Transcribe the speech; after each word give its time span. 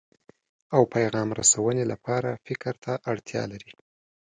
او 0.75 0.81
پیغام 0.95 1.29
رسونې 1.39 1.83
لپاره 1.91 2.39
فکر 2.45 2.73
ته 2.83 2.91
اړتیا 3.11 3.43
لري. 3.51 3.71